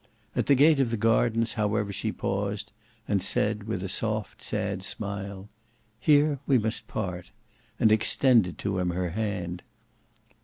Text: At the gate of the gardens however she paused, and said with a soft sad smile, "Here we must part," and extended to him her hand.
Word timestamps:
At 0.35 0.47
the 0.47 0.55
gate 0.55 0.79
of 0.79 0.89
the 0.89 0.97
gardens 0.97 1.53
however 1.53 1.93
she 1.93 2.11
paused, 2.11 2.71
and 3.07 3.21
said 3.21 3.65
with 3.67 3.83
a 3.83 3.87
soft 3.87 4.41
sad 4.41 4.81
smile, 4.81 5.47
"Here 5.99 6.39
we 6.47 6.57
must 6.57 6.87
part," 6.87 7.29
and 7.79 7.91
extended 7.91 8.57
to 8.57 8.79
him 8.79 8.89
her 8.89 9.11
hand. 9.11 9.61